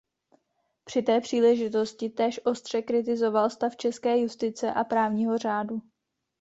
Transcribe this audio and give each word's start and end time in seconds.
Při 0.83 1.01
té 1.01 1.21
příležitosti 1.21 2.09
též 2.09 2.39
ostře 2.45 2.81
kritizoval 2.81 3.49
stav 3.49 3.75
české 3.75 4.17
justice 4.17 4.73
a 4.73 4.83
právního 4.83 5.37
řádu. 5.37 5.81